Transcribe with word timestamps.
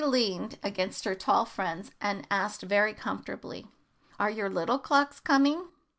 ]Caddy 0.01 0.09
leaned 0.09 0.57
against 0.63 1.03
her 1.03 1.13
tall 1.13 1.45
friend, 1.45 1.91
and 2.01 2.25
asked, 2.31 2.63
very 2.63 2.91
comfortably, 2.91 3.67
"Are 4.19 4.31
your 4.31 4.49
little 4.49 4.79
clocks 4.79 5.19
coming?" 5.19 5.67